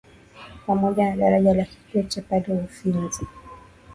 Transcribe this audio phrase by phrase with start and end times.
[0.67, 3.25] pamoja na daraja la Kikwete pale Uvinza